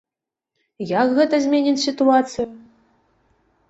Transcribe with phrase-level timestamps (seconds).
[1.01, 2.51] Як гэта зменіць сітуацыю?